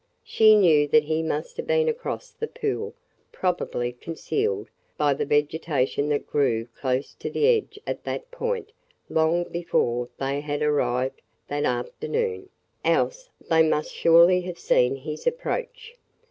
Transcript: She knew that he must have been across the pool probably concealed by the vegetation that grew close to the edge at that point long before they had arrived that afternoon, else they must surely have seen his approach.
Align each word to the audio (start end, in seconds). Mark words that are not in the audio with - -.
She 0.23 0.55
knew 0.55 0.87
that 0.87 1.03
he 1.03 1.21
must 1.21 1.57
have 1.57 1.67
been 1.67 1.87
across 1.87 2.31
the 2.31 2.47
pool 2.47 2.95
probably 3.31 3.91
concealed 3.93 4.67
by 4.97 5.13
the 5.13 5.27
vegetation 5.27 6.09
that 6.09 6.25
grew 6.25 6.65
close 6.75 7.13
to 7.13 7.29
the 7.29 7.45
edge 7.45 7.77
at 7.85 8.03
that 8.05 8.31
point 8.31 8.71
long 9.09 9.43
before 9.43 10.09
they 10.17 10.41
had 10.41 10.63
arrived 10.63 11.21
that 11.49 11.65
afternoon, 11.65 12.49
else 12.83 13.29
they 13.47 13.61
must 13.61 13.93
surely 13.93 14.41
have 14.41 14.57
seen 14.57 14.95
his 14.95 15.27
approach. 15.27 15.93